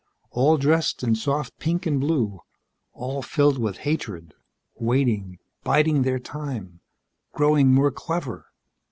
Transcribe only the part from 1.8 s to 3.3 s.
and blue, all